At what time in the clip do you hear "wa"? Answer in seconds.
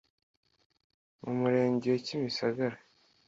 1.93-1.99